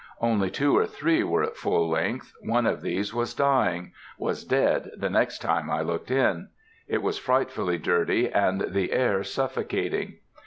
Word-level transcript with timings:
Only 0.19 0.49
two 0.49 0.75
or 0.75 0.87
three 0.87 1.21
were 1.23 1.43
at 1.43 1.55
full 1.57 1.87
length; 1.87 2.33
one 2.41 2.65
of 2.65 2.81
these 2.81 3.13
was 3.13 3.35
dying,—was 3.35 4.43
dead 4.43 4.89
the 4.97 5.11
next 5.11 5.43
time 5.43 5.69
I 5.69 5.81
looked 5.81 6.09
in. 6.09 6.47
It 6.87 7.03
was 7.03 7.19
frightfully 7.19 7.77
dirty, 7.77 8.27
and 8.27 8.61
the 8.69 8.93
air 8.93 9.23
suffocating. 9.23 10.15